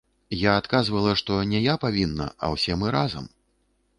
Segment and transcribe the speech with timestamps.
[0.35, 3.31] Я адказвала, што не я павінна, а ўсе мы разам.